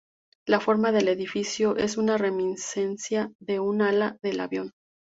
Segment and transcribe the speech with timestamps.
[0.47, 4.71] La forma del edificio es una reminiscencia de un ala de avión.